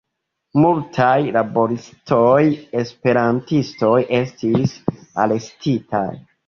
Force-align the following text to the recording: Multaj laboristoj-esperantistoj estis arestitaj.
Multaj 0.61 1.17
laboristoj-esperantistoj 1.35 3.95
estis 4.25 4.77
arestitaj. 5.27 6.09